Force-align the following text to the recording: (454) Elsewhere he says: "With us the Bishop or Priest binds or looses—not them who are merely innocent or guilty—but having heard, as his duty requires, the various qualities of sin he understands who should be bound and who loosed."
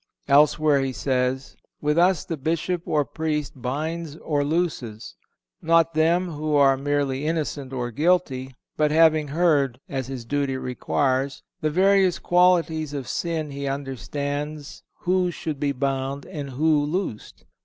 (454) 0.25 0.39
Elsewhere 0.71 0.81
he 0.87 0.91
says: 0.93 1.55
"With 1.79 1.97
us 1.99 2.25
the 2.25 2.35
Bishop 2.35 2.87
or 2.87 3.05
Priest 3.05 3.61
binds 3.61 4.15
or 4.15 4.43
looses—not 4.43 5.93
them 5.93 6.31
who 6.31 6.55
are 6.55 6.75
merely 6.75 7.27
innocent 7.27 7.71
or 7.71 7.91
guilty—but 7.91 8.89
having 8.89 9.27
heard, 9.27 9.79
as 9.87 10.07
his 10.07 10.25
duty 10.25 10.57
requires, 10.57 11.43
the 11.61 11.69
various 11.69 12.17
qualities 12.17 12.93
of 12.95 13.07
sin 13.07 13.51
he 13.51 13.67
understands 13.67 14.81
who 15.01 15.29
should 15.29 15.59
be 15.59 15.71
bound 15.71 16.25
and 16.25 16.49
who 16.49 16.83
loosed." 16.83 17.45